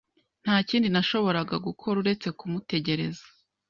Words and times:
Nta 0.43 0.55
kindi 0.69 0.87
nashoboraga 0.93 1.55
gukora 1.67 1.95
uretse 2.03 2.27
kumutegereza. 2.39 3.25